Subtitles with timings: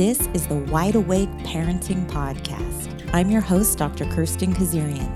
[0.00, 3.10] This is the Wide Awake Parenting Podcast.
[3.12, 4.06] I'm your host, Dr.
[4.06, 5.12] Kirsten Kazarian.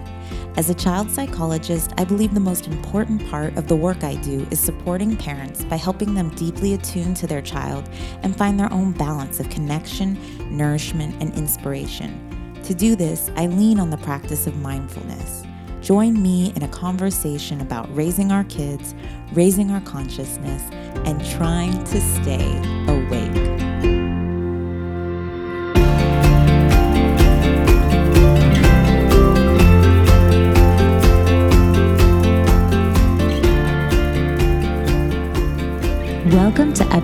[0.58, 4.46] As a child psychologist, I believe the most important part of the work I do
[4.50, 7.88] is supporting parents by helping them deeply attune to their child
[8.22, 10.18] and find their own balance of connection,
[10.54, 12.60] nourishment, and inspiration.
[12.64, 15.44] To do this, I lean on the practice of mindfulness.
[15.80, 18.94] Join me in a conversation about raising our kids,
[19.32, 20.62] raising our consciousness,
[21.06, 23.23] and trying to stay awake.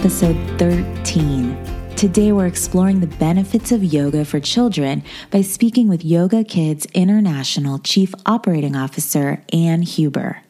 [0.00, 1.94] Episode 13.
[1.94, 7.78] Today, we're exploring the benefits of yoga for children by speaking with Yoga Kids International
[7.78, 10.40] Chief Operating Officer Anne Huber.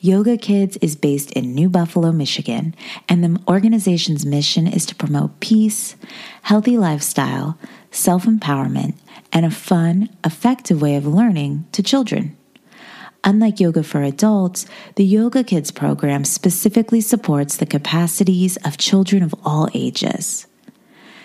[0.00, 2.74] Yoga Kids is based in New Buffalo, Michigan,
[3.08, 5.94] and the organization's mission is to promote peace,
[6.42, 7.56] healthy lifestyle,
[7.92, 8.94] self empowerment,
[9.32, 12.36] and a fun, effective way of learning to children.
[13.22, 19.34] Unlike yoga for adults, the Yoga Kids program specifically supports the capacities of children of
[19.44, 20.46] all ages.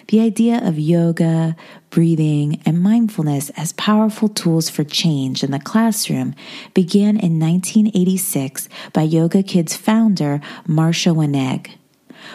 [0.09, 1.55] The idea of yoga,
[1.89, 6.35] breathing, and mindfulness as powerful tools for change in the classroom
[6.73, 11.71] began in 1986 by Yoga Kids founder Marsha Wenig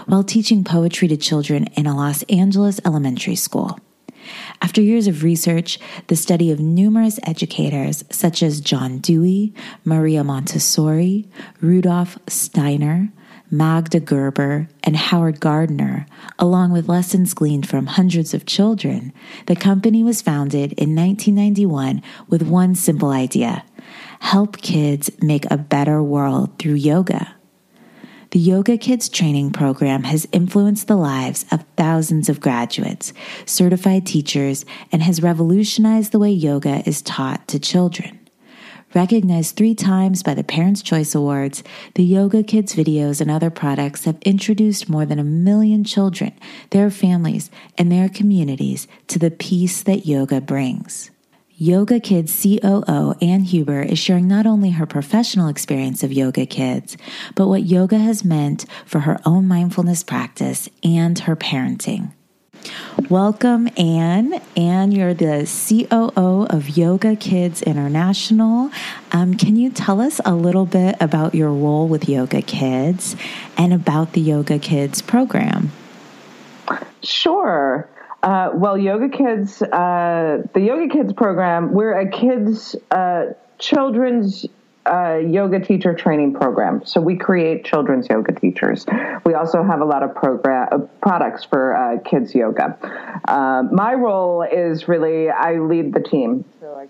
[0.07, 3.79] while teaching poetry to children in a Los Angeles elementary school.
[4.63, 5.79] After years of research,
[6.09, 11.29] the study of numerous educators such as John Dewey, Maria Montessori,
[11.61, 13.11] Rudolf Steiner,
[13.51, 16.07] Magda Gerber, and Howard Gardner,
[16.39, 19.13] along with lessons gleaned from hundreds of children,
[19.47, 23.65] the company was founded in 1991 with one simple idea
[24.21, 27.35] help kids make a better world through yoga.
[28.31, 33.13] The Yoga Kids training program has influenced the lives of thousands of graduates,
[33.45, 38.21] certified teachers, and has revolutionized the way yoga is taught to children.
[38.95, 41.65] Recognized three times by the Parents' Choice Awards,
[41.97, 46.33] the Yoga Kids videos and other products have introduced more than a million children,
[46.71, 51.11] their families, and their communities to the peace that yoga brings.
[51.63, 56.97] Yoga Kids COO Anne Huber is sharing not only her professional experience of Yoga Kids,
[57.35, 62.13] but what yoga has meant for her own mindfulness practice and her parenting.
[63.11, 64.41] Welcome, Anne.
[64.57, 68.71] Anne, you're the COO of Yoga Kids International.
[69.13, 73.17] Um, can you tell us a little bit about your role with Yoga Kids
[73.59, 75.73] and about the Yoga Kids program?
[77.03, 77.87] Sure.
[78.23, 83.27] Uh, well, Yoga Kids, uh, the Yoga Kids program, we're a kids, uh,
[83.59, 84.45] children's
[84.85, 86.85] uh, yoga teacher training program.
[86.85, 88.85] So we create children's yoga teachers.
[89.25, 92.77] We also have a lot of program uh, products for uh, kids yoga.
[93.73, 96.45] My role is really I lead the team.
[96.61, 96.89] So I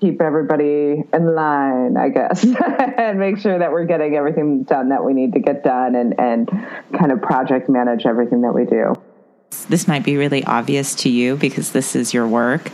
[0.00, 2.44] keep everybody in line, I guess,
[2.96, 6.18] and make sure that we're getting everything done that we need to get done, and
[6.20, 6.48] and
[6.98, 8.94] kind of project manage everything that we do
[9.66, 12.70] this might be really obvious to you because this is your work.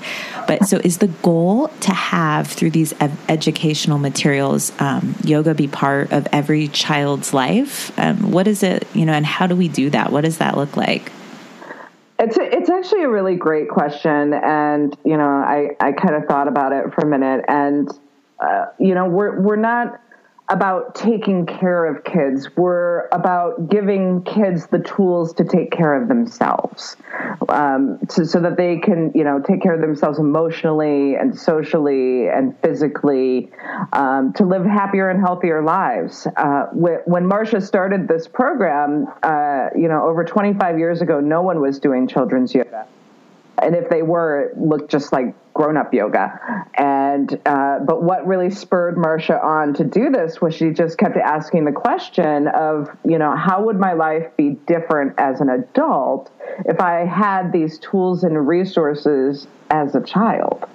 [0.47, 5.69] But so, is the goal to have through these ed- educational materials um, yoga be
[5.69, 7.97] part of every child's life?
[7.99, 10.13] Um, what is it, you know, and how do we do that?
[10.13, 11.13] What does that look like?
[12.19, 16.25] It's a, it's actually a really great question, and you know, I I kind of
[16.25, 17.89] thought about it for a minute, and
[18.41, 20.01] uh, you know, we're we're not
[20.51, 22.49] about taking care of kids.
[22.57, 26.97] We're about giving kids the tools to take care of themselves,
[27.49, 32.59] um, so that they can, you know, take care of themselves emotionally and socially and
[32.61, 33.51] physically,
[33.93, 36.27] um, to live happier and healthier lives.
[36.37, 41.61] Uh, when Marsha started this program, uh, you know, over 25 years ago, no one
[41.61, 42.87] was doing children's yoga
[43.63, 46.41] and if they were, it looked just like grown up yoga.
[46.75, 51.17] And uh, but what really spurred Marsha on to do this was she just kept
[51.17, 56.31] asking the question of, you know, how would my life be different as an adult
[56.67, 60.69] if I had these tools and resources as a child?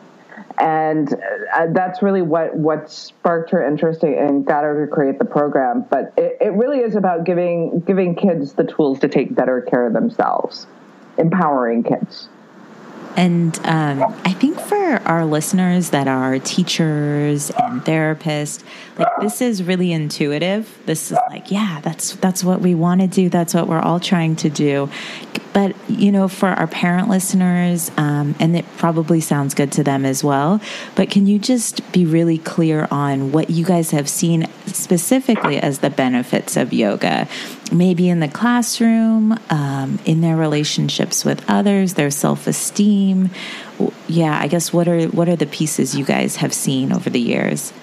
[0.59, 1.13] and
[1.55, 5.85] uh, that's really what what sparked her interest and got her to create the program.
[5.89, 9.87] But it, it really is about giving giving kids the tools to take better care
[9.87, 10.67] of themselves,
[11.17, 12.29] empowering kids.
[13.15, 18.63] And um, I think for our listeners that are teachers and therapists,
[18.97, 20.79] like this is really intuitive.
[20.85, 23.29] This is like, yeah, that's that's what we want to do.
[23.29, 24.89] That's what we're all trying to do.
[25.53, 30.05] But you know, for our parent listeners, um, and it probably sounds good to them
[30.05, 30.59] as well.
[30.95, 35.79] But can you just be really clear on what you guys have seen specifically as
[35.79, 37.27] the benefits of yoga?
[37.71, 43.29] Maybe in the classroom, um, in their relationships with others, their self esteem.
[44.07, 47.21] Yeah, I guess what are what are the pieces you guys have seen over the
[47.21, 47.73] years?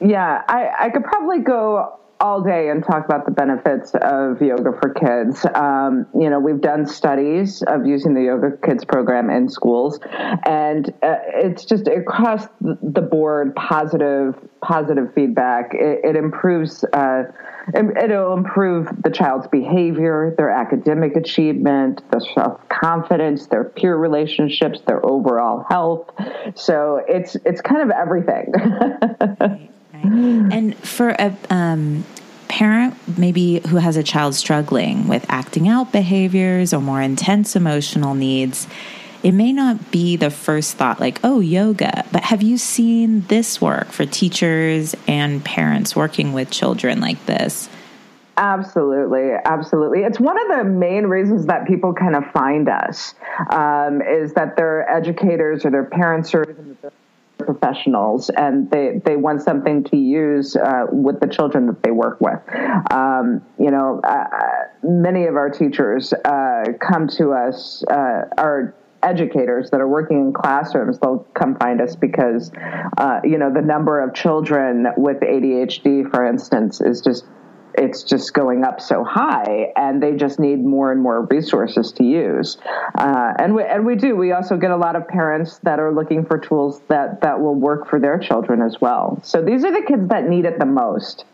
[0.00, 4.72] Yeah, I, I could probably go all day and talk about the benefits of yoga
[4.80, 5.46] for kids.
[5.54, 10.00] Um, you know, we've done studies of using the Yoga Kids program in schools,
[10.44, 15.74] and uh, it's just across the board positive positive feedback.
[15.74, 16.84] It, it improves.
[16.92, 17.24] Uh,
[17.74, 25.04] it'll improve the child's behavior, their academic achievement, their self confidence, their peer relationships, their
[25.04, 26.10] overall health.
[26.56, 29.68] So it's it's kind of everything.
[30.08, 32.04] And for a um,
[32.48, 38.14] parent, maybe who has a child struggling with acting out behaviors or more intense emotional
[38.14, 38.66] needs,
[39.22, 43.60] it may not be the first thought like, oh, yoga, but have you seen this
[43.60, 47.68] work for teachers and parents working with children like this?
[48.36, 50.04] Absolutely, absolutely.
[50.04, 53.14] It's one of the main reasons that people kind of find us
[53.50, 56.44] um, is that they're educators or their parents or
[57.38, 62.20] professionals and they, they want something to use uh, with the children that they work
[62.20, 62.38] with.
[62.90, 64.24] Um, you know, uh,
[64.82, 70.32] many of our teachers uh, come to us, uh, our educators that are working in
[70.32, 72.50] classrooms, they'll come find us because,
[72.96, 77.24] uh, you know, the number of children with ADHD, for instance, is just
[77.78, 82.04] it's just going up so high, and they just need more and more resources to
[82.04, 82.58] use.
[82.96, 84.16] Uh, and we and we do.
[84.16, 87.54] We also get a lot of parents that are looking for tools that that will
[87.54, 89.20] work for their children as well.
[89.22, 91.24] So these are the kids that need it the most.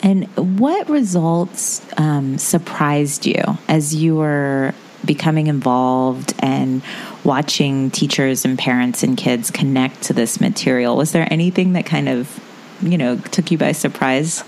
[0.00, 0.26] And
[0.60, 4.72] what results um, surprised you as you were
[5.04, 6.82] becoming involved and
[7.24, 10.96] watching teachers and parents and kids connect to this material?
[10.96, 12.40] Was there anything that kind of,
[12.80, 14.44] you know, took you by surprise?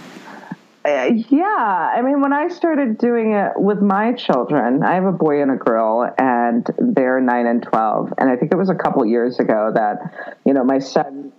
[1.28, 5.42] Yeah, I mean, when I started doing it with my children, I have a boy
[5.42, 8.12] and a girl, and they're nine and twelve.
[8.18, 11.32] And I think it was a couple years ago that, you know, my son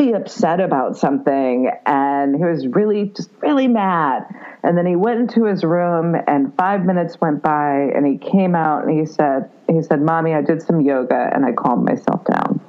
[0.00, 4.26] really upset about something, and he was really just really mad.
[4.62, 8.54] And then he went into his room, and five minutes went by, and he came
[8.54, 12.24] out and he said, he said, "Mommy, I did some yoga, and I calmed myself
[12.24, 12.60] down."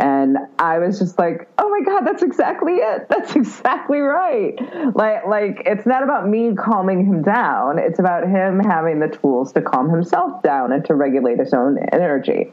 [0.00, 3.06] And I was just like, oh my God, that's exactly it.
[3.10, 4.54] That's exactly right.
[4.94, 7.78] Like, like it's not about me calming him down.
[7.78, 11.78] It's about him having the tools to calm himself down and to regulate his own
[11.92, 12.50] energy.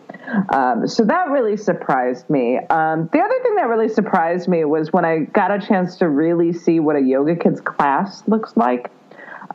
[0.50, 2.58] Um, so that really surprised me.
[2.58, 6.10] Um, the other thing that really surprised me was when I got a chance to
[6.10, 8.92] really see what a yoga kids class looks like.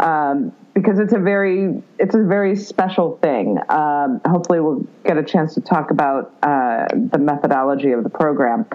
[0.01, 3.59] Um, because it's a very it's a very special thing.
[3.69, 8.67] Um, hopefully, we'll get a chance to talk about uh, the methodology of the program.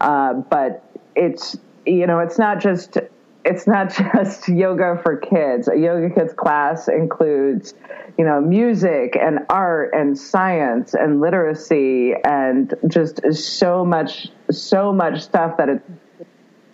[0.00, 0.84] Uh, but
[1.14, 2.98] it's you know it's not just
[3.44, 5.68] it's not just yoga for kids.
[5.68, 7.74] A yoga kids class includes
[8.18, 15.20] you know music and art and science and literacy and just so much so much
[15.22, 15.84] stuff that it's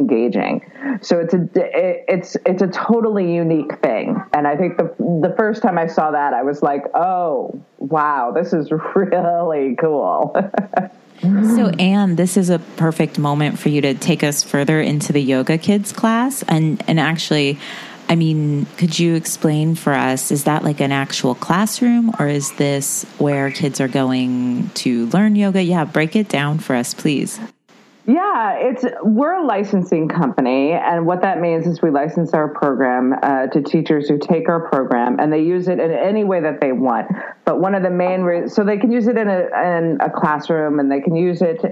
[0.00, 0.70] engaging.
[1.02, 5.62] So it's a it's it's a totally unique thing, and I think the the first
[5.62, 10.34] time I saw that, I was like, oh wow, this is really cool.
[11.20, 15.22] so Anne, this is a perfect moment for you to take us further into the
[15.22, 17.58] yoga kids class, and and actually.
[18.10, 20.30] I mean, could you explain for us?
[20.30, 25.36] Is that like an actual classroom or is this where kids are going to learn
[25.36, 25.62] yoga?
[25.62, 27.38] Yeah, break it down for us, please.
[28.08, 33.14] Yeah, it's we're a licensing company, and what that means is we license our program
[33.22, 36.58] uh, to teachers who take our program and they use it in any way that
[36.58, 37.06] they want.
[37.44, 39.40] But one of the main re- so they can use it in a
[39.76, 41.62] in a classroom and they can use it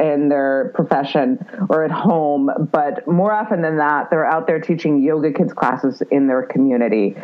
[0.00, 2.50] in their profession or at home.
[2.72, 7.14] But more often than that, they're out there teaching yoga kids classes in their community.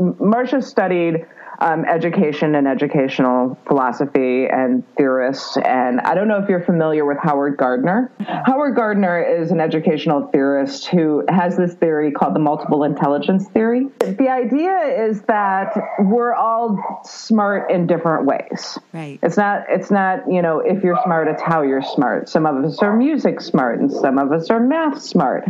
[0.00, 1.26] Marsha studied
[1.58, 5.56] um, education and educational philosophy and theorists.
[5.56, 8.10] And I don't know if you're familiar with Howard Gardner.
[8.20, 13.86] Howard Gardner is an educational theorist who has this theory called the multiple intelligence theory.
[14.00, 18.78] The idea is that we're all smart in different ways.
[18.92, 19.18] Right.
[19.22, 19.64] It's not.
[19.68, 20.30] It's not.
[20.30, 22.28] You know, if you're smart, it's how you're smart.
[22.28, 25.44] Some of us are music smart, and some of us are math smart.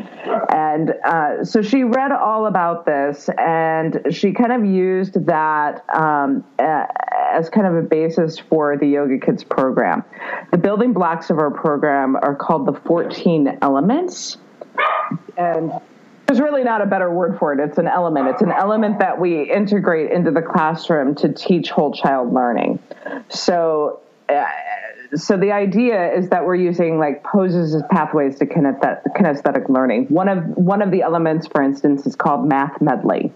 [0.52, 6.44] And uh, so she read all about this, and she kind of used that um,
[6.58, 10.04] as kind of a basis for the Yoga Kids program.
[10.52, 14.36] The building blocks of our program are called the 14 elements.
[15.36, 15.72] And
[16.26, 17.60] there's really not a better word for it.
[17.60, 18.28] It's an element.
[18.28, 22.78] It's an element that we integrate into the classroom to teach whole child learning.
[23.28, 24.44] So, uh,
[25.14, 30.06] so the idea is that we're using like poses as pathways to kinesthetic learning.
[30.06, 33.32] One of one of the elements, for instance, is called math medley.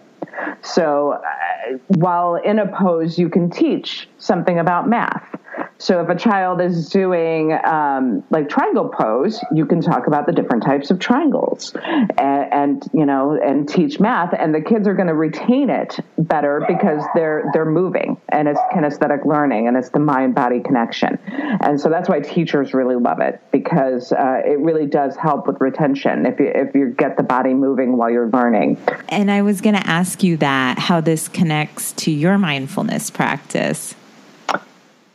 [0.62, 5.39] So, uh, while in a pose, you can teach something about math.
[5.80, 10.32] So if a child is doing um, like triangle pose, you can talk about the
[10.32, 14.92] different types of triangles and, and you know and teach math, and the kids are
[14.94, 19.88] going to retain it better because they're they're moving and it's kinesthetic learning and it's
[19.88, 21.18] the mind body connection,
[21.62, 25.58] and so that's why teachers really love it because uh, it really does help with
[25.62, 28.76] retention if you if you get the body moving while you're learning.
[29.08, 33.94] And I was going to ask you that how this connects to your mindfulness practice.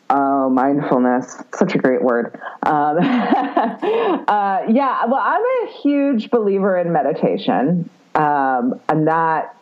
[0.10, 1.42] Oh, mindfulness.
[1.56, 2.40] Such a great word.
[2.64, 7.90] Um, uh, yeah, well, I'm a huge believer in meditation.
[8.14, 9.56] Um, I'm not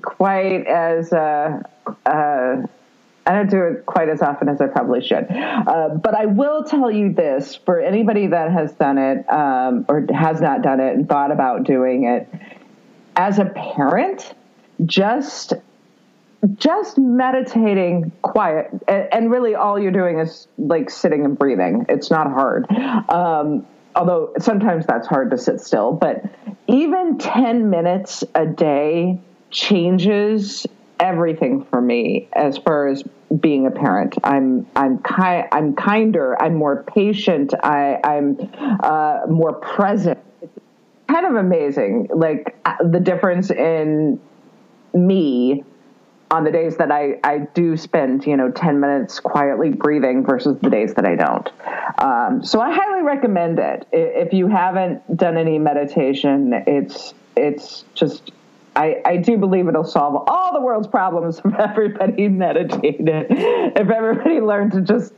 [0.00, 1.62] quite as, uh,
[2.06, 2.62] uh,
[3.26, 5.26] I don't do it quite as often as I probably should.
[5.28, 10.06] Uh, but I will tell you this for anybody that has done it um, or
[10.14, 12.28] has not done it and thought about doing it,
[13.16, 14.34] as a parent,
[14.86, 15.52] just
[16.56, 21.84] just meditating quiet and, really all you're doing is like sitting and breathing.
[21.88, 22.66] It's not hard.
[23.10, 26.24] Um, although sometimes that's hard to sit still but
[26.66, 29.20] even 10 minutes a day
[29.50, 30.66] changes
[31.00, 33.02] everything for me as far as
[33.40, 34.16] being a parent.
[34.24, 38.38] I'm i'm kind i'm kinder i'm more patient i i'm
[38.82, 40.18] uh, more present.
[40.42, 40.58] It's
[41.08, 44.20] kind of amazing like uh, the difference in
[44.94, 45.64] me
[46.30, 50.58] on the days that I, I do spend, you know, 10 minutes quietly breathing versus
[50.60, 51.48] the days that I don't.
[51.98, 53.88] Um, so I highly recommend it.
[53.92, 58.30] If you haven't done any meditation, it's, it's just,
[58.76, 64.40] I, I do believe it'll solve all the world's problems if everybody meditated, if everybody
[64.40, 65.12] learned to just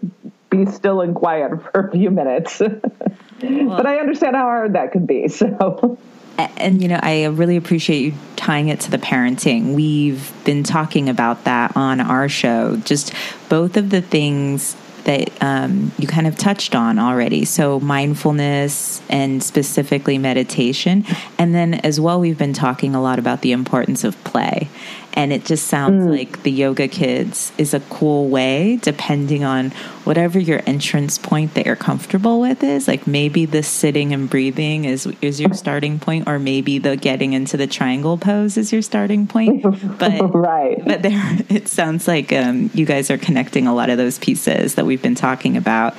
[0.48, 2.60] be still and quiet for a few minutes.
[3.42, 5.28] well, but I understand how hard that could be.
[5.28, 5.98] So
[6.38, 11.08] and you know i really appreciate you tying it to the parenting we've been talking
[11.08, 13.12] about that on our show just
[13.48, 17.44] both of the things that um, you kind of touched on already.
[17.44, 21.04] So, mindfulness and specifically meditation.
[21.38, 24.68] And then, as well, we've been talking a lot about the importance of play
[25.14, 26.10] and it just sounds mm.
[26.10, 29.70] like the yoga kids is a cool way depending on
[30.04, 32.88] whatever your entrance point that you're comfortable with is.
[32.88, 37.34] Like maybe the sitting and breathing is is your starting point or maybe the getting
[37.34, 39.62] into the triangle pose is your starting point.
[39.98, 40.82] But right.
[40.84, 44.76] but there it sounds like um, you guys are connecting a lot of those pieces
[44.76, 45.94] that we've been talking about.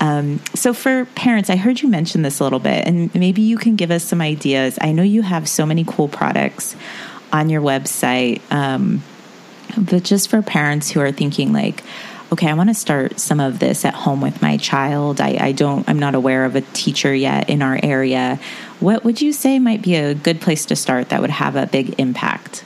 [0.00, 3.56] Um, so, for parents, I heard you mention this a little bit, and maybe you
[3.56, 4.78] can give us some ideas.
[4.80, 6.76] I know you have so many cool products
[7.34, 8.40] on your website.
[8.52, 9.02] Um,
[9.76, 11.82] but just for parents who are thinking like,
[12.32, 15.20] okay, I want to start some of this at home with my child.
[15.20, 18.38] I, I, don't, I'm not aware of a teacher yet in our area.
[18.78, 21.66] What would you say might be a good place to start that would have a
[21.66, 22.64] big impact?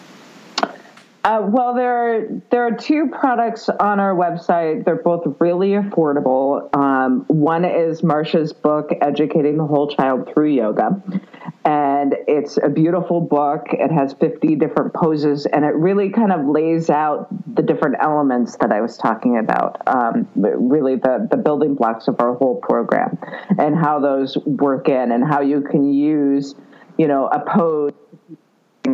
[1.28, 4.86] Uh, well, there are there are two products on our website.
[4.86, 6.74] They're both really affordable.
[6.74, 11.02] Um, one is Marsha's book, "Educating the Whole Child Through Yoga,"
[11.66, 13.66] and it's a beautiful book.
[13.72, 18.56] It has fifty different poses, and it really kind of lays out the different elements
[18.62, 19.82] that I was talking about.
[19.86, 23.18] Um, really, the the building blocks of our whole program,
[23.58, 26.54] and how those work in, and how you can use,
[26.96, 27.92] you know, a pose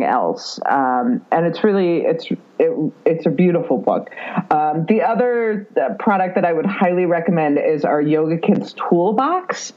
[0.03, 0.59] else.
[0.69, 2.27] Um, and it's really it's
[2.59, 4.09] it, it's a beautiful book.
[4.49, 9.73] Um, the other uh, product that I would highly recommend is our Yoga Kids Toolbox.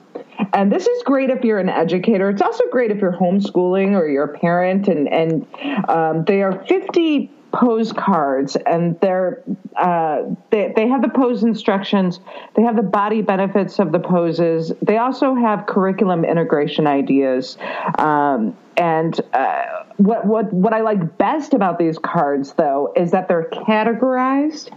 [0.52, 2.30] And this is great if you're an educator.
[2.30, 4.88] It's also great if you're homeschooling or you're a parent.
[4.88, 5.46] And and
[5.88, 9.42] um, they are 50 pose cards and they're
[9.76, 12.20] uh, they, they have the pose instructions
[12.56, 17.56] they have the body benefits of the poses they also have curriculum integration ideas
[17.98, 23.28] um, and uh, what what what I like best about these cards though is that
[23.28, 24.70] they're categorized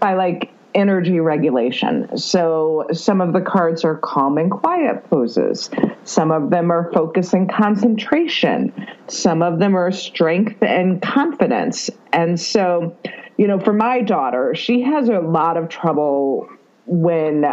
[0.00, 2.18] by like energy regulation.
[2.18, 5.70] So some of the cards are calm and quiet poses.
[6.04, 8.72] Some of them are focus and concentration.
[9.08, 11.90] Some of them are strength and confidence.
[12.12, 12.96] And so,
[13.38, 16.48] you know, for my daughter, she has a lot of trouble
[16.86, 17.44] when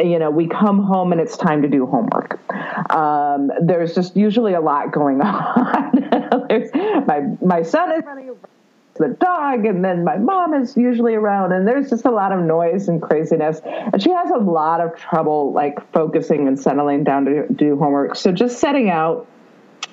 [0.00, 2.40] you know, we come home and it's time to do homework.
[2.92, 7.06] Um, there's just usually a lot going on.
[7.06, 8.53] my my son is running around
[8.98, 12.40] the dog, and then my mom is usually around, and there's just a lot of
[12.40, 13.60] noise and craziness.
[13.64, 18.16] And she has a lot of trouble like focusing and settling down to do homework.
[18.16, 19.26] So just setting out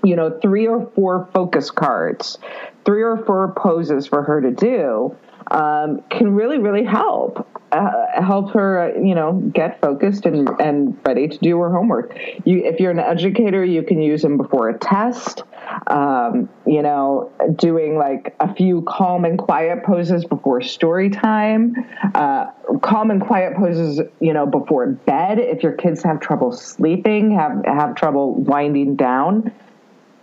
[0.03, 2.37] you know, three or four focus cards,
[2.85, 5.15] three or four poses for her to do
[5.49, 7.47] um, can really, really help.
[7.71, 12.17] Uh, help her, uh, you know, get focused and, and ready to do her homework.
[12.43, 15.43] You, if you're an educator, you can use them before a test.
[15.87, 21.75] Um, you know, doing like a few calm and quiet poses before story time,
[22.13, 22.47] uh,
[22.81, 25.39] calm and quiet poses, you know, before bed.
[25.39, 29.51] If your kids have trouble sleeping, have have trouble winding down,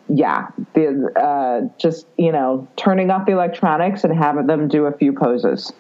[0.09, 4.93] yeah, the uh, just you know turning off the electronics and having them do a
[4.93, 5.73] few poses,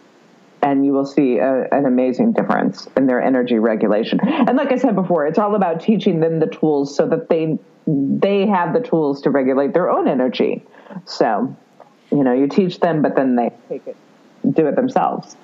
[0.62, 4.20] and you will see a, an amazing difference in their energy regulation.
[4.20, 7.58] And like I said before, it's all about teaching them the tools so that they
[7.86, 10.62] they have the tools to regulate their own energy.
[11.06, 11.56] So,
[12.10, 13.96] you know, you teach them, but then they take it,
[14.52, 15.36] do it themselves.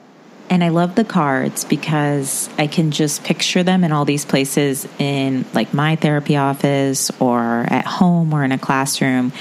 [0.50, 4.87] And I love the cards because I can just picture them in all these places
[4.99, 9.33] in like my therapy office or at home or in a classroom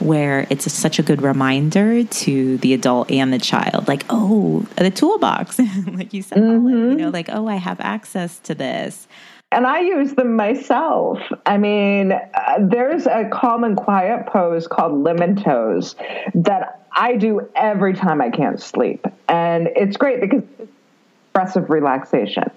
[0.00, 4.64] where it's a, such a good reminder to the adult and the child like oh
[4.76, 5.58] the toolbox
[5.92, 6.90] like you said mm-hmm.
[6.90, 9.08] you know like oh i have access to this
[9.50, 11.18] and I use them myself.
[11.46, 15.96] I mean, uh, there's a calm and quiet pose called lemon toes
[16.34, 19.06] that I do every time I can't sleep.
[19.26, 20.70] And it's great because it's
[21.28, 22.50] expressive relaxation.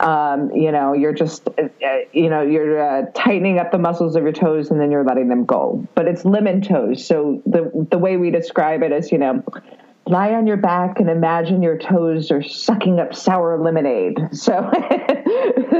[0.00, 4.16] Um, you know, you're just, uh, uh, you know, you're uh, tightening up the muscles
[4.16, 5.86] of your toes and then you're letting them go.
[5.94, 7.06] But it's lemon toes.
[7.06, 9.42] So the the way we describe it is, you know,
[10.06, 14.18] lie on your back and imagine your toes are sucking up sour lemonade.
[14.32, 14.52] So,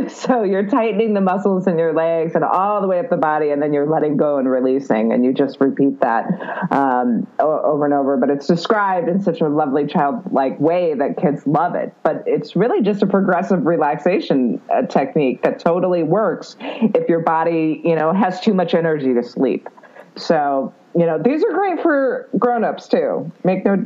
[0.09, 3.51] so you're tightening the muscles in your legs and all the way up the body,
[3.51, 6.27] and then you're letting go and releasing, and you just repeat that
[6.71, 8.17] um, over and over.
[8.17, 11.95] But it's described in such a lovely childlike way that kids love it.
[12.03, 17.81] But it's really just a progressive relaxation uh, technique that totally works if your body,
[17.85, 19.69] you know, has too much energy to sleep.
[20.17, 23.31] So you know, these are great for grown-ups too.
[23.43, 23.73] Make no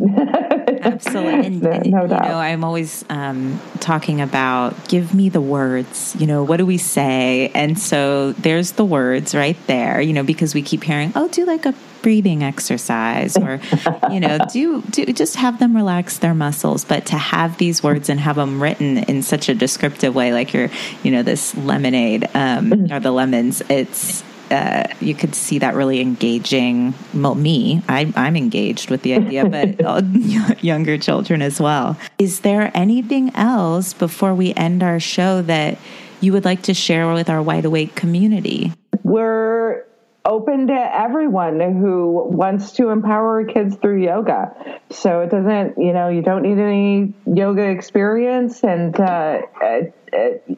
[0.82, 2.24] absolutely, and, no, no doubt.
[2.24, 6.14] You know, I'm always um, talking about give me the words.
[6.18, 7.50] You know, what do we say?
[7.54, 10.02] And so there's the words right there.
[10.02, 13.60] You know, because we keep hearing, oh, do like a breathing exercise or
[14.10, 18.08] you know do do just have them relax their muscles but to have these words
[18.08, 20.70] and have them written in such a descriptive way like your
[21.02, 26.00] you know this lemonade um, or the lemons it's uh, you could see that really
[26.00, 27.82] engaging well, me.
[27.88, 29.80] I, I'm engaged with the idea, but
[30.62, 31.96] younger children as well.
[32.18, 35.78] Is there anything else before we end our show that
[36.20, 38.72] you would like to share with our wide awake community?
[39.02, 39.84] We're
[40.28, 44.80] open to everyone who wants to empower kids through yoga.
[44.90, 48.62] So it doesn't, you know, you don't need any yoga experience.
[48.62, 49.40] And uh,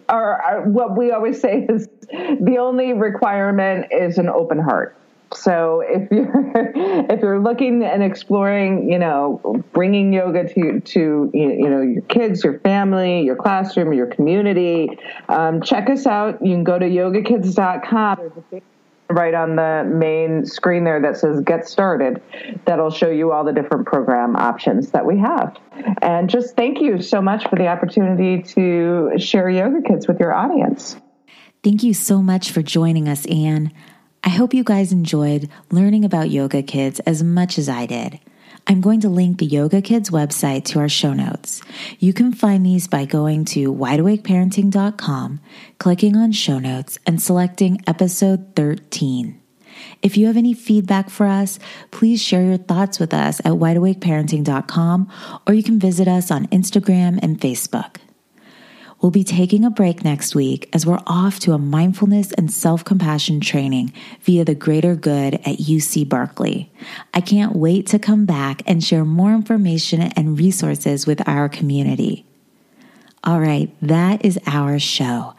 [0.09, 4.97] our, our, what we always say is the only requirement is an open heart.
[5.33, 6.53] So if you're
[7.09, 12.43] if you're looking and exploring, you know, bringing yoga to to you know your kids,
[12.43, 16.45] your family, your classroom, your community, um, check us out.
[16.45, 18.33] You can go to yogakids.com.
[19.11, 22.23] Right on the main screen there that says get started.
[22.65, 25.57] That'll show you all the different program options that we have.
[26.01, 30.33] And just thank you so much for the opportunity to share yoga kids with your
[30.33, 30.97] audience.
[31.63, 33.73] Thank you so much for joining us anne.
[34.23, 38.21] I hope you guys enjoyed learning about yoga kids as much as i did
[38.67, 41.63] I'm going to link the Yoga Kids website to our show notes.
[41.99, 45.41] You can find these by going to wideawakeparenting.com,
[45.79, 49.41] clicking on show notes, and selecting episode 13.
[50.03, 51.59] If you have any feedback for us,
[51.91, 55.13] please share your thoughts with us at wideawakeparenting.com
[55.47, 57.97] or you can visit us on Instagram and Facebook.
[59.01, 62.85] We'll be taking a break next week as we're off to a mindfulness and self
[62.85, 66.71] compassion training via the greater good at UC Berkeley.
[67.15, 72.27] I can't wait to come back and share more information and resources with our community.
[73.25, 75.35] All right, that is our show.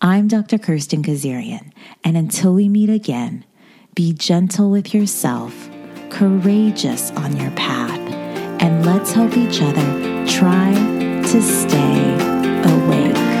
[0.00, 0.58] I'm Dr.
[0.58, 1.70] Kirsten Kazarian,
[2.02, 3.44] and until we meet again,
[3.94, 5.68] be gentle with yourself,
[6.08, 8.00] courageous on your path,
[8.60, 10.72] and let's help each other try
[11.24, 13.31] to stay awake.